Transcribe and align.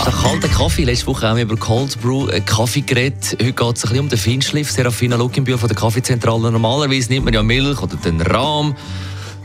www.kaffeezentrale.ch 0.00 0.04
Der 0.04 0.12
kalte 0.12 0.48
Kaffee. 0.48 0.84
Letzte 0.84 1.06
Woche 1.06 1.28
haben 1.28 1.36
wir 1.36 1.44
über 1.44 1.56
Cold 1.56 2.00
Brew 2.00 2.28
äh, 2.28 2.40
Kaffee 2.40 2.80
geredet. 2.80 3.36
Heute 3.40 3.52
geht 3.52 3.76
es 3.76 3.84
um 3.84 4.08
den 4.08 4.18
Feinschliff. 4.18 4.70
Serafina 4.70 5.16
Luckenbühl 5.16 5.58
von 5.58 5.68
der 5.68 5.76
Kaffeezentrale. 5.76 6.50
Normalerweise 6.50 7.12
nimmt 7.12 7.26
man 7.26 7.34
ja 7.34 7.42
Milch 7.42 7.82
oder 7.82 7.96
den 7.96 8.20
Rahm, 8.20 8.74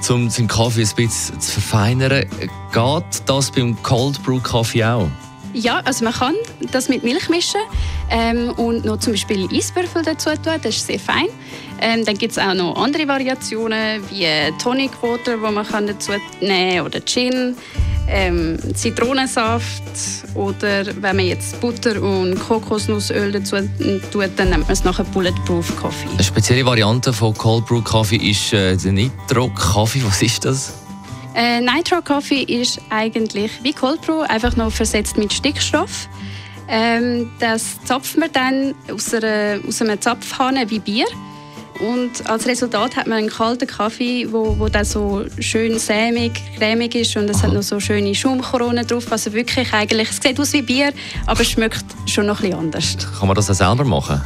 um 0.10 0.30
den 0.30 0.48
Kaffee 0.48 0.84
ein 0.84 0.96
bisschen 0.96 1.40
zu 1.40 1.52
verfeinern. 1.52 2.26
Geht 2.72 3.04
das 3.26 3.52
beim 3.52 3.82
Cold 3.84 4.22
Brew 4.24 4.40
Kaffee 4.40 4.84
auch? 4.84 5.10
Ja, 5.54 5.82
also 5.86 6.04
man 6.04 6.14
kann 6.14 6.36
das 6.72 6.90
mit 6.90 7.04
Milch 7.04 7.30
mischen 7.30 7.62
ähm, 8.10 8.50
und 8.58 8.84
noch 8.84 8.98
zum 8.98 9.14
Beispiel 9.14 9.48
Eiswürfel 9.50 10.04
dazu 10.04 10.30
tun, 10.32 10.56
das 10.62 10.76
ist 10.76 10.88
sehr 10.88 11.00
fein. 11.00 11.28
Ähm, 11.80 12.04
dann 12.04 12.18
gibt 12.18 12.34
es 12.34 12.38
auch 12.38 12.54
noch 12.54 12.76
andere 12.76 13.08
Variationen 13.08 14.04
wie 14.10 14.28
Tonic 14.62 14.92
Water, 15.02 15.42
wo 15.42 15.50
man 15.52 15.66
kann 15.66 15.88
dazu 15.88 16.12
nehmen 16.42 16.86
oder 16.86 17.00
Gin, 17.00 17.56
ähm, 18.08 18.58
Zitronensaft 18.74 19.84
oder 20.34 20.86
wenn 21.02 21.16
man 21.16 21.26
jetzt 21.26 21.60
Butter 21.62 22.02
und 22.02 22.40
Kokosnussöl 22.40 23.32
dazu 23.32 23.58
tut, 24.12 24.30
dann 24.36 24.50
nennt 24.50 24.64
man 24.64 24.72
es 24.72 24.84
nachher 24.84 25.04
Bulletproof 25.06 25.76
Coffee. 25.78 26.08
Eine 26.14 26.24
spezielle 26.24 26.66
Variante 26.66 27.12
von 27.12 27.34
Cold 27.34 27.66
Brew 27.66 27.82
Kaffee 27.82 28.18
ist 28.18 28.54
äh, 28.54 28.76
der 28.76 28.92
Nitro 28.92 29.50
Kaffee. 29.50 30.04
Was 30.06 30.22
ist 30.22 30.46
das? 30.46 30.74
Äh, 31.36 31.62
Nitro 31.62 32.02
Coffee 32.02 32.44
ist 32.44 32.80
eigentlich 32.90 33.52
wie 33.64 33.74
Cold 33.74 34.02
Brew, 34.02 34.22
einfach 34.22 34.56
noch 34.56 34.72
versetzt 34.72 35.18
mit 35.18 35.34
Stickstoff. 35.34 36.08
Ähm, 36.68 37.30
das 37.40 37.84
zapft 37.84 38.18
man 38.18 38.32
dann 38.32 38.74
aus, 38.92 39.14
einer, 39.14 39.60
aus 39.68 39.82
einem 39.82 40.00
Zapfhahn 40.00 40.58
wie 40.70 40.80
Bier. 40.80 41.06
Und 41.80 42.30
als 42.30 42.48
Resultat 42.48 42.96
hat 42.96 43.08
man 43.08 43.18
einen 43.18 43.30
kalten 43.30 43.68
Kaffee, 43.68 44.32
wo, 44.32 44.58
wo 44.58 44.70
dann 44.70 44.86
so 44.86 45.26
schön 45.40 45.78
sämig, 45.78 46.32
cremig 46.58 46.96
ist 46.96 47.18
und 47.18 47.30
es 47.30 47.44
hat 47.44 47.52
noch 47.52 47.64
so 47.64 47.80
schöne 47.80 48.16
Schaumkronen 48.16 48.88
drauf. 48.88 49.12
Also 49.12 49.34
wirklich 49.34 49.74
eigentlich, 49.74 50.10
es 50.10 50.18
sieht 50.22 50.40
aus 50.40 50.54
wie 50.54 50.62
Bier, 50.62 50.94
aber 51.26 51.42
es 51.42 51.50
schmeckt 51.50 51.86
schon 52.06 52.28
noch 52.28 52.40
ein 52.40 52.50
bisschen 52.50 52.60
anders. 52.60 52.98
Kann 53.20 53.28
man 53.28 53.36
das 53.36 53.50
auch 53.50 53.56
selber 53.56 53.84
machen? 53.84 54.22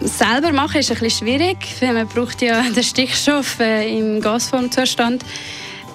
Selber 0.00 0.52
machen 0.52 0.80
ist 0.80 0.90
ein 0.90 0.98
bisschen 0.98 1.26
schwierig, 1.26 1.58
weil 1.80 1.92
man 1.92 2.08
braucht 2.08 2.42
ja 2.42 2.62
den 2.62 2.82
Stickstoff 2.82 3.60
äh, 3.60 3.96
im 3.96 4.20
Gasformzustand. 4.20 5.24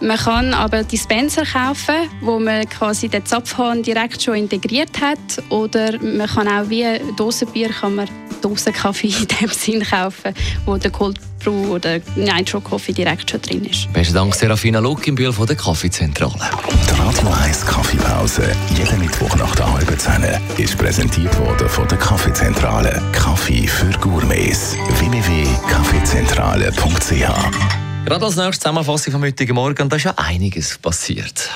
Man 0.01 0.17
kann 0.17 0.53
aber 0.53 0.83
Dispenser 0.83 1.45
kaufen, 1.45 2.09
wo 2.21 2.37
man 2.39 2.67
quasi 2.69 3.07
den 3.07 3.25
Zapfhahn 3.25 3.81
direkt 3.81 4.21
schon 4.21 4.35
integriert 4.35 5.01
hat. 5.01 5.17
Oder 5.49 5.97
man 6.01 6.27
kann 6.27 6.47
auch 6.47 6.69
wie 6.69 6.85
Dosenbier 7.15 7.69
kann 7.69 7.95
man 7.95 8.07
Dosenkaffee 8.41 9.07
in 9.07 9.27
dem 9.27 9.49
Sinn 9.51 9.83
kaufen, 9.83 10.33
wo 10.65 10.77
der 10.77 10.91
Cold 10.91 11.19
Brew 11.43 11.73
oder 11.75 11.99
Nitro 12.15 12.59
Coffee 12.59 12.93
direkt 12.93 13.29
schon 13.29 13.41
drin 13.41 13.65
ist. 13.65 13.91
Besten 13.93 14.15
Dank, 14.15 14.33
Serafina 14.35 14.79
Luckenbühl 14.79 15.31
von 15.31 15.45
der 15.47 15.55
Kaffeezentrale. 15.55 16.33
Die 16.33 16.99
Radio 16.99 17.29
1 17.43 17.65
Kaffeepause, 17.65 18.43
jeden 18.75 18.99
Mittwoch 18.99 19.35
nach 19.35 19.55
der 19.55 19.71
halben 19.71 19.99
Zehn, 19.99 20.25
ist 20.57 20.77
präsentiert 20.77 21.37
worden 21.39 21.69
von 21.69 21.87
der 21.87 21.99
Kaffeezentrale. 21.99 23.01
Kaffee 23.11 23.67
für 23.67 23.91
Gourmets. 23.99 24.75
www.kaffeezentrale.ch 24.99 27.84
Gerade 28.05 28.23
als 28.23 28.35
nächstes 28.35 28.59
Zusammenfassung 28.59 29.13
vom 29.13 29.23
heutigen 29.23 29.55
Morgen, 29.55 29.89
da 29.89 29.95
ist 29.95 30.03
ja 30.03 30.13
einiges 30.15 30.77
passiert. 30.77 31.49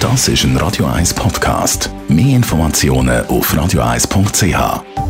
Das 0.00 0.26
ist 0.26 0.42
ein 0.42 0.56
Radio 0.56 0.86
1 0.86 1.14
Podcast. 1.14 1.90
Mehr 2.08 2.34
Informationen 2.34 3.24
auf 3.26 3.54
radio1.ch. 3.54 5.01